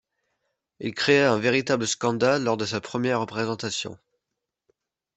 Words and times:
Il 0.79 0.95
créa 0.95 1.31
un 1.31 1.37
véritable 1.37 1.85
scandale 1.85 2.43
lors 2.43 2.57
de 2.57 2.65
sa 2.65 2.81
première 2.81 3.19
représentation. 3.19 3.99